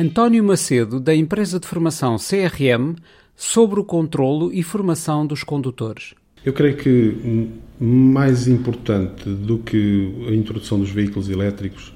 António 0.00 0.42
Macedo, 0.42 0.98
da 0.98 1.14
empresa 1.14 1.60
de 1.60 1.66
formação 1.66 2.16
CRM, 2.16 2.96
sobre 3.36 3.80
o 3.80 3.84
controlo 3.84 4.50
e 4.50 4.62
formação 4.62 5.26
dos 5.26 5.44
condutores. 5.44 6.14
Eu 6.42 6.54
creio 6.54 6.74
que 6.78 7.50
mais 7.78 8.48
importante 8.48 9.28
do 9.28 9.58
que 9.58 10.26
a 10.26 10.32
introdução 10.32 10.80
dos 10.80 10.88
veículos 10.88 11.28
elétricos, 11.28 11.92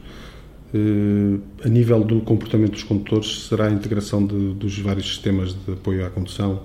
eh, 0.75 1.39
a 1.65 1.69
nível 1.71 2.05
do 2.05 2.21
comportamento 2.21 2.73
dos 2.73 2.83
condutores, 2.83 3.47
será 3.49 3.69
a 3.69 3.73
integração 3.73 4.27
de, 4.27 4.53
dos 4.53 4.79
vários 4.79 5.09
sistemas 5.09 5.55
de 5.55 5.73
apoio 5.73 6.05
à 6.05 6.11
condução 6.11 6.61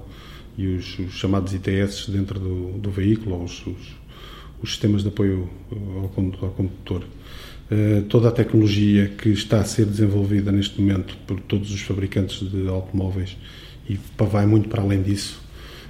e 0.57 0.67
os, 0.67 0.99
os 0.99 1.13
chamados 1.13 1.53
ITS 1.53 2.09
dentro 2.09 2.37
do, 2.37 2.73
do 2.79 2.91
veículo, 2.91 3.41
os, 3.41 3.65
os, 3.65 3.95
os, 4.61 4.71
sistemas 4.71 5.03
de 5.03 5.07
apoio 5.07 5.49
ao, 5.71 6.03
ao 6.45 6.51
condutor. 6.51 7.05
Eh, 7.71 8.01
toda 8.09 8.29
a 8.29 8.31
tecnologia 8.31 9.09
que 9.09 9.29
está 9.29 9.59
a 9.59 9.63
ser 9.63 9.85
desenvolvida 9.85 10.51
neste 10.51 10.81
momento 10.81 11.15
por 11.27 11.39
todos 11.39 11.71
os 11.71 11.79
fabricantes 11.81 12.39
de 12.49 12.67
automóveis 12.67 13.37
e 13.87 13.99
vai 14.17 14.47
muito 14.47 14.67
para 14.67 14.81
além 14.81 15.03
disso 15.03 15.39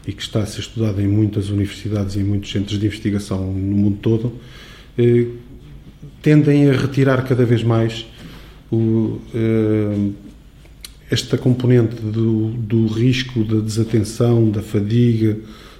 e 0.05 0.11
que 0.11 0.21
está 0.21 0.41
a 0.41 0.45
ser 0.45 0.59
estudada 0.59 1.01
em 1.01 1.07
muitas 1.07 1.49
universidades 1.49 2.15
e 2.15 2.19
em 2.19 2.23
muitos 2.23 2.51
centros 2.51 2.77
de 2.77 2.85
investigação 2.85 3.53
no 3.53 3.77
mundo 3.77 3.97
todo, 4.01 4.33
eh, 4.97 5.27
tendem 6.21 6.69
a 6.69 6.73
retirar 6.73 7.23
cada 7.25 7.45
vez 7.45 7.63
mais 7.63 8.05
o, 8.69 9.21
eh, 9.33 10.09
esta 11.09 11.37
componente 11.37 11.95
do, 11.95 12.49
do 12.49 12.87
risco 12.87 13.45
da 13.45 13.61
desatenção, 13.61 14.51
da 14.51 14.61
fadiga, 14.61 15.37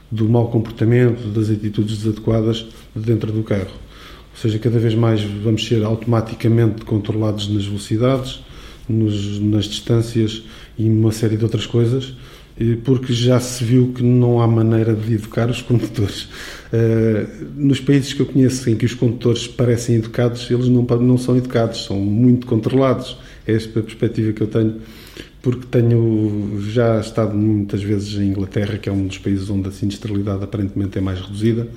do 0.10 0.30
mau 0.30 0.48
comportamento, 0.50 1.28
das 1.28 1.50
atitudes 1.50 1.98
desadequadas 1.98 2.66
dentro 2.96 3.34
do 3.34 3.44
carro 3.44 3.89
ou 4.32 4.42
seja, 4.42 4.60
cada 4.60 4.80
vez 4.80 4.96
mais 4.96 5.22
vamos 5.22 5.66
ser 5.68 5.84
automaticamente 5.84 6.86
controlados 6.86 7.48
nas 7.50 7.66
velocidades, 7.66 8.42
nos, 8.88 9.40
nas 9.40 9.66
distâncias 9.66 10.44
e 10.78 10.90
uma 10.90 11.12
série 11.12 11.38
de 11.38 11.44
outras 11.44 11.66
coisas, 11.66 12.14
porque 12.84 13.14
já 13.14 13.40
se 13.40 13.64
viu 13.64 13.94
que 13.94 14.04
não 14.04 14.42
há 14.42 14.48
maneira 14.48 14.94
de 14.94 15.14
educar 15.14 15.50
os 15.50 15.62
condutores. 15.62 16.24
Uh, 16.74 17.46
nos 17.56 17.80
países 17.80 18.14
que 18.14 18.22
eu 18.22 18.26
conheço 18.26 18.70
em 18.70 18.76
que 18.76 18.86
os 18.86 18.94
condutores 18.94 19.48
parecem 19.48 19.96
educados, 19.96 20.50
eles 20.52 20.68
não, 20.68 20.84
não 20.84 21.18
são 21.18 21.38
educados, 21.38 21.86
são 21.86 21.98
muito 21.98 22.46
controlados. 22.46 23.18
É 23.48 23.54
esta 23.54 23.80
a 23.80 23.84
perspectiva 23.84 24.34
que 24.34 24.42
eu 24.42 24.48
tenho, 24.48 24.76
porque 25.42 25.66
tenho 25.72 26.62
já 26.70 27.00
estado 27.00 27.36
muitas 27.36 27.82
vezes 27.82 28.16
em 28.16 28.28
Inglaterra, 28.28 28.78
que 28.78 28.90
é 28.90 28.92
um 28.92 29.08
dos 29.08 29.18
países 29.18 29.50
onde 29.50 29.70
a 29.70 29.72
sinistralidade 29.72 30.44
aparentemente 30.44 30.98
é 30.98 31.02
mais 31.02 31.20
reduzida, 31.22 31.68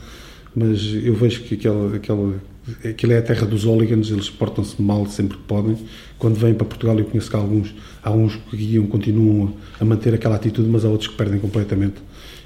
mas 0.54 0.94
eu 1.02 1.14
vejo 1.14 1.42
que 1.42 1.54
aquela, 1.54 1.96
aquela 1.96 2.40
aquilo 2.88 3.12
é 3.12 3.18
a 3.18 3.22
terra 3.22 3.46
dos 3.46 3.64
hooligans, 3.64 4.10
eles 4.10 4.30
portam-se 4.30 4.80
mal 4.80 5.06
sempre 5.06 5.36
que 5.36 5.42
podem. 5.44 5.76
Quando 6.18 6.36
vêm 6.36 6.54
para 6.54 6.66
Portugal, 6.66 6.98
eu 6.98 7.04
conheço 7.04 7.30
que 7.30 7.36
há 7.36 7.38
alguns, 7.38 7.74
há 8.02 8.10
uns 8.10 8.36
que 8.36 8.56
guiam, 8.56 8.86
continuam 8.86 9.54
a 9.80 9.84
manter 9.84 10.14
aquela 10.14 10.36
atitude, 10.36 10.68
mas 10.68 10.84
há 10.84 10.88
outros 10.88 11.08
que 11.08 11.16
perdem 11.16 11.40
completamente 11.40 11.96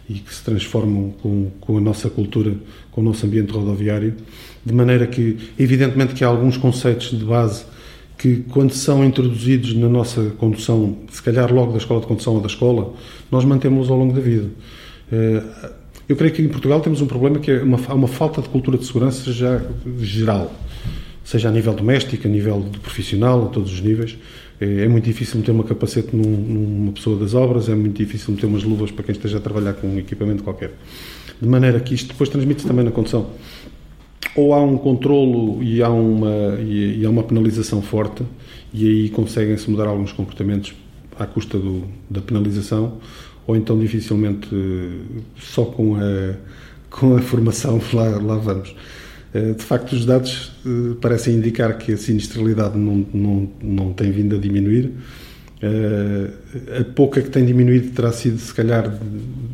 e 0.08 0.14
que 0.14 0.32
se 0.32 0.42
transformam 0.42 1.12
com, 1.20 1.50
com 1.60 1.76
a 1.76 1.80
nossa 1.80 2.08
cultura, 2.08 2.54
com 2.92 3.00
o 3.00 3.04
nosso 3.04 3.26
ambiente 3.26 3.52
rodoviário, 3.52 4.14
de 4.64 4.72
maneira 4.72 5.06
que, 5.06 5.36
evidentemente, 5.58 6.14
que 6.14 6.24
há 6.24 6.28
alguns 6.28 6.56
conceitos 6.56 7.10
de 7.10 7.24
base 7.24 7.64
que, 8.16 8.44
quando 8.48 8.72
são 8.72 9.04
introduzidos 9.04 9.74
na 9.74 9.88
nossa 9.88 10.30
condução, 10.38 10.96
se 11.10 11.22
calhar 11.22 11.52
logo 11.52 11.72
da 11.72 11.78
escola 11.78 12.00
de 12.00 12.06
condução 12.06 12.34
ou 12.34 12.40
da 12.40 12.46
escola, 12.46 12.94
nós 13.30 13.44
mantemos-los 13.44 13.90
ao 13.90 13.98
longo 13.98 14.14
da 14.14 14.20
vida. 14.20 14.48
Eh, 15.12 15.42
eu 16.08 16.14
creio 16.16 16.32
que 16.32 16.42
em 16.42 16.48
Portugal 16.48 16.80
temos 16.80 17.00
um 17.00 17.06
problema 17.06 17.38
que 17.38 17.50
é 17.50 17.62
uma, 17.62 17.78
uma 17.94 18.08
falta 18.08 18.40
de 18.40 18.48
cultura 18.48 18.78
de 18.78 18.86
segurança 18.86 19.32
já 19.32 19.60
geral, 19.98 20.52
seja 21.24 21.48
a 21.48 21.52
nível 21.52 21.74
doméstico, 21.74 22.26
a 22.26 22.30
nível 22.30 22.64
profissional, 22.82 23.46
a 23.46 23.48
todos 23.48 23.72
os 23.72 23.80
níveis. 23.80 24.16
É, 24.60 24.84
é 24.84 24.88
muito 24.88 25.04
difícil 25.04 25.38
meter 25.38 25.50
uma 25.50 25.64
capacete 25.64 26.14
num, 26.14 26.22
numa 26.22 26.92
pessoa 26.92 27.18
das 27.18 27.34
obras, 27.34 27.68
é 27.68 27.74
muito 27.74 27.96
difícil 27.96 28.32
meter 28.34 28.46
umas 28.46 28.62
luvas 28.62 28.90
para 28.90 29.04
quem 29.04 29.12
esteja 29.12 29.38
a 29.38 29.40
trabalhar 29.40 29.74
com 29.74 29.88
um 29.88 29.98
equipamento 29.98 30.42
qualquer. 30.44 30.72
De 31.40 31.48
maneira 31.48 31.80
que 31.80 31.94
isto 31.94 32.08
depois 32.08 32.30
transmite-se 32.30 32.66
também 32.66 32.84
na 32.84 32.90
condução. 32.90 33.30
Ou 34.36 34.54
há 34.54 34.62
um 34.62 34.76
controlo 34.76 35.62
e 35.62 35.82
há 35.82 35.90
uma, 35.90 36.58
e, 36.60 37.00
e 37.00 37.06
há 37.06 37.10
uma 37.10 37.22
penalização 37.22 37.82
forte, 37.82 38.22
e 38.72 38.86
aí 38.86 39.08
conseguem-se 39.08 39.68
mudar 39.70 39.86
alguns 39.86 40.12
comportamentos 40.12 40.74
à 41.18 41.26
custa 41.26 41.58
do, 41.58 41.84
da 42.08 42.20
penalização, 42.20 42.98
ou 43.46 43.56
então 43.56 43.78
dificilmente 43.78 44.48
só 45.38 45.64
com 45.64 45.96
a, 45.96 46.34
com 46.90 47.16
a 47.16 47.22
formação 47.22 47.80
lá, 47.92 48.08
lá 48.20 48.36
vamos. 48.36 48.74
Eh, 49.36 49.52
de 49.52 49.62
facto, 49.62 49.92
os 49.92 50.06
dados 50.06 50.52
eh, 50.64 50.94
parecem 50.98 51.34
indicar 51.34 51.76
que 51.76 51.92
a 51.92 51.96
sinistralidade 51.98 52.78
não, 52.78 53.06
não, 53.12 53.48
não 53.62 53.92
tem 53.92 54.10
vindo 54.10 54.36
a 54.36 54.38
diminuir. 54.38 54.92
Eh, 55.60 56.80
a 56.80 56.84
pouca 56.84 57.20
que 57.20 57.28
tem 57.28 57.44
diminuído 57.44 57.90
terá 57.90 58.12
sido, 58.12 58.38
se 58.38 58.54
calhar, 58.54 58.98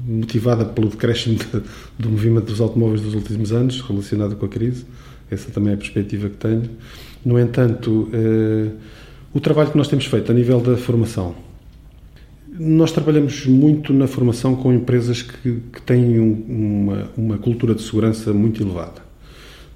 motivada 0.06 0.64
pelo 0.64 0.88
decréscimo 0.88 1.36
do 1.98 2.10
movimento 2.10 2.46
dos 2.46 2.60
automóveis 2.60 3.00
dos 3.00 3.14
últimos 3.14 3.52
anos, 3.52 3.80
relacionado 3.80 4.36
com 4.36 4.46
a 4.46 4.48
crise. 4.48 4.84
Essa 5.28 5.50
também 5.50 5.72
é 5.72 5.74
a 5.74 5.78
perspectiva 5.78 6.28
que 6.28 6.36
tenho. 6.36 6.70
No 7.24 7.38
entanto, 7.38 8.08
o 9.32 9.40
trabalho 9.40 9.70
que 9.70 9.78
nós 9.78 9.88
temos 9.88 10.04
feito 10.04 10.30
a 10.30 10.34
nível 10.34 10.60
da 10.60 10.76
formação, 10.76 11.34
nós 12.58 12.92
trabalhamos 12.92 13.46
muito 13.46 13.92
na 13.92 14.06
formação 14.06 14.54
com 14.54 14.72
empresas 14.72 15.22
que, 15.22 15.60
que 15.72 15.82
têm 15.82 16.20
um, 16.20 16.32
uma, 16.48 17.10
uma, 17.16 17.38
cultura 17.38 17.74
de 17.74 17.82
segurança 17.82 18.32
muito 18.32 18.62
elevada. 18.62 19.02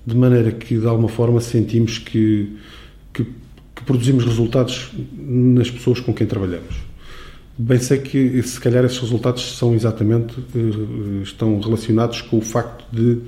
De 0.06 0.14
maneira 0.14 0.52
que, 0.52 0.78
de 0.78 0.86
alguma 0.86 1.08
forma, 1.08 1.40
sentimos 1.40 1.98
que, 1.98 2.52
que, 3.12 3.24
que 3.24 3.82
produzimos 3.84 4.24
resultados 4.24 4.90
nas 5.16 5.70
pessoas 5.70 6.00
com 6.00 6.12
quem 6.12 6.26
trabalhamos. 6.26 6.76
Bem 7.58 7.78
sei 7.78 7.98
que, 7.98 8.42
se 8.42 8.60
calhar, 8.60 8.84
esses 8.84 8.98
resultados 8.98 9.56
são 9.56 9.74
exatamente, 9.74 10.34
eh, 10.54 11.22
estão 11.22 11.58
relacionados 11.58 12.20
com 12.20 12.36
o 12.36 12.42
facto 12.42 12.84
de, 12.94 13.18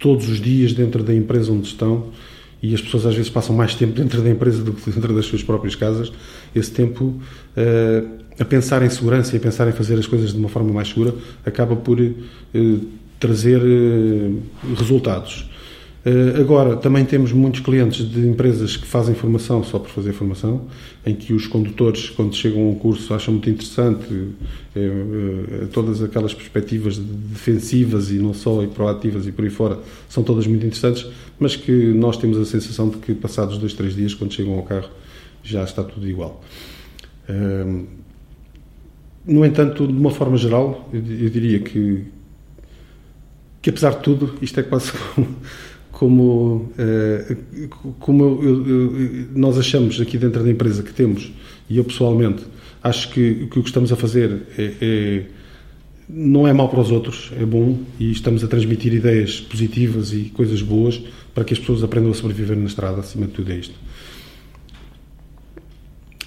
todos 0.00 0.28
os 0.28 0.40
dias, 0.40 0.72
dentro 0.72 1.04
da 1.04 1.14
empresa 1.14 1.52
onde 1.52 1.68
estão, 1.68 2.08
e 2.62 2.74
as 2.74 2.80
pessoas 2.80 3.06
às 3.06 3.14
vezes 3.14 3.30
passam 3.30 3.54
mais 3.54 3.74
tempo 3.74 3.92
dentro 3.92 4.20
da 4.20 4.30
empresa 4.30 4.62
do 4.62 4.72
que 4.72 4.90
dentro 4.90 5.14
das 5.14 5.26
suas 5.26 5.42
próprias 5.42 5.74
casas, 5.74 6.12
esse 6.54 6.70
tempo 6.70 7.04
uh, 7.04 8.20
a 8.38 8.44
pensar 8.44 8.82
em 8.82 8.90
segurança 8.90 9.34
e 9.34 9.38
a 9.38 9.40
pensar 9.40 9.68
em 9.68 9.72
fazer 9.72 9.98
as 9.98 10.06
coisas 10.06 10.32
de 10.32 10.38
uma 10.38 10.48
forma 10.48 10.72
mais 10.72 10.88
segura 10.88 11.14
acaba 11.44 11.76
por 11.76 12.00
uh, 12.00 12.80
trazer 13.18 13.60
uh, 13.60 14.42
resultados. 14.76 15.48
Agora, 16.38 16.76
também 16.76 17.04
temos 17.04 17.32
muitos 17.32 17.60
clientes 17.60 18.08
de 18.08 18.26
empresas 18.26 18.76
que 18.76 18.86
fazem 18.86 19.14
formação 19.14 19.62
só 19.62 19.78
por 19.78 19.90
fazer 19.90 20.12
formação, 20.12 20.66
em 21.04 21.14
que 21.14 21.32
os 21.32 21.46
condutores, 21.46 22.08
quando 22.08 22.34
chegam 22.34 22.62
a 22.62 22.70
um 22.70 22.74
curso, 22.74 23.12
acham 23.12 23.34
muito 23.34 23.50
interessante 23.50 24.06
todas 25.72 26.02
aquelas 26.02 26.32
perspectivas 26.32 26.96
defensivas 26.98 28.10
e 28.10 28.14
não 28.14 28.32
só, 28.32 28.62
e 28.62 28.66
proativas 28.66 29.26
e 29.26 29.32
por 29.32 29.44
aí 29.44 29.50
fora, 29.50 29.78
são 30.08 30.22
todas 30.22 30.46
muito 30.46 30.64
interessantes, 30.64 31.06
mas 31.38 31.54
que 31.54 31.72
nós 31.92 32.16
temos 32.16 32.38
a 32.38 32.44
sensação 32.44 32.88
de 32.88 32.96
que 32.96 33.14
passados 33.14 33.58
dois, 33.58 33.74
três 33.74 33.94
dias, 33.94 34.14
quando 34.14 34.32
chegam 34.32 34.54
ao 34.54 34.62
carro, 34.62 34.88
já 35.42 35.64
está 35.64 35.84
tudo 35.84 36.08
igual. 36.08 36.42
No 39.26 39.44
entanto, 39.44 39.86
de 39.86 39.92
uma 39.92 40.10
forma 40.10 40.36
geral, 40.38 40.88
eu, 40.92 41.00
diria 41.02 41.60
que, 41.60 42.04
que 43.60 43.68
apesar 43.68 43.90
de 43.90 43.98
tudo, 43.98 44.34
isto 44.40 44.58
é 44.58 44.62
quase 44.62 44.92
como, 44.92 45.28
como, 45.92 46.72
como 47.98 48.24
eu, 48.24 48.66
eu, 48.66 49.28
nós 49.34 49.58
achamos 49.58 50.00
aqui 50.00 50.16
dentro 50.16 50.42
da 50.42 50.50
empresa 50.50 50.82
que 50.82 50.92
temos, 50.92 51.32
e 51.68 51.78
eu 51.78 51.84
pessoalmente 51.84 52.42
acho 52.82 53.10
que, 53.10 53.46
que 53.46 53.58
o 53.58 53.62
que 53.62 53.68
estamos 53.68 53.92
a 53.92 53.96
fazer 53.96 54.42
é, 54.56 54.72
é 54.80 55.22
não 56.12 56.46
é 56.46 56.52
mau 56.52 56.68
para 56.68 56.80
os 56.80 56.90
outros, 56.90 57.30
é 57.38 57.44
bom 57.44 57.78
e 57.98 58.10
estamos 58.10 58.42
a 58.42 58.48
transmitir 58.48 58.92
ideias 58.92 59.40
positivas 59.40 60.12
e 60.12 60.24
coisas 60.34 60.60
boas 60.60 61.00
para 61.32 61.44
que 61.44 61.52
as 61.52 61.58
pessoas 61.58 61.84
aprendam 61.84 62.10
a 62.10 62.14
sobreviver 62.14 62.56
na 62.56 62.66
estrada, 62.66 63.00
acima 63.00 63.26
de 63.26 63.32
tudo 63.32 63.52
é 63.52 63.56
isto. 63.56 63.74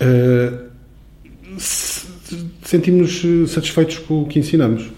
Uh, 0.02 0.72
sentimos 2.64 3.24
eh, 3.24 3.48
satisfeitos 3.48 4.00
com 4.00 4.24
o 4.24 4.26
que 4.26 4.40
ensinamos. 4.40 4.90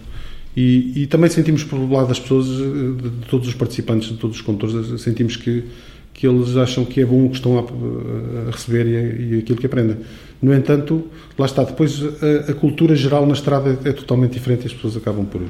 E, 0.56 1.04
e, 1.04 1.08
também 1.08 1.30
sentimos 1.30 1.64
por 1.66 1.78
lado 1.78 2.08
das 2.08 2.20
pessoas, 2.20 2.48
eh, 2.48 3.22
de 3.22 3.28
todos 3.28 3.48
os 3.48 3.54
participantes, 3.54 4.10
de 4.10 4.18
todos 4.18 4.38
os 4.38 4.42
condutores, 4.42 5.02
sentimos 5.02 5.36
que, 5.36 5.66
que 6.14 6.26
eles 6.26 6.56
acham 6.56 6.86
que 6.86 7.02
é 7.02 7.06
bom 7.06 7.26
o 7.26 7.30
que 7.30 7.36
estão 7.36 7.60
a, 7.60 8.48
a 8.48 8.52
receber 8.52 8.86
e, 8.88 9.36
e, 9.36 9.40
aquilo 9.40 9.60
que 9.60 9.66
aprendem. 9.66 9.98
No 10.42 10.54
entanto, 10.54 11.08
lá 11.38 11.46
está, 11.46 11.64
depois 11.64 12.02
a, 12.02 12.52
a, 12.52 12.54
cultura 12.54 12.96
geral 12.96 13.26
na 13.26 13.34
estrada 13.34 13.78
é, 13.84 13.90
é 13.90 13.94
totalmente 13.94 14.32
diferente 14.32 14.64
e 14.64 14.68
as 14.68 14.74
pessoas 14.74 14.96
acabam 14.96 15.26
por, 15.26 15.42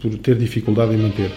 por 0.00 0.18
ter 0.18 0.36
dificuldade 0.36 0.94
em 0.94 0.98
manter. 0.98 1.32